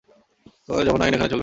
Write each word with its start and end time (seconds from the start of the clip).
তোমাদের 0.65 0.81
এই 0.81 0.87
জঘন্য 0.87 1.03
আইন 1.03 1.13
এখানে 1.13 1.31
চলবে 1.31 1.35
না। 1.35 1.39